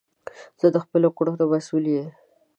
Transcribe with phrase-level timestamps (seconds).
[0.61, 2.03] زه د خپلو کړونو مسول یی